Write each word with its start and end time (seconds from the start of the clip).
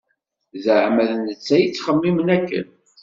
Zeɛma 0.63 1.03
d 1.09 1.11
netta 1.17 1.55
i 1.57 1.61
yettxemmimen 1.63 2.27
akken. 2.37 2.67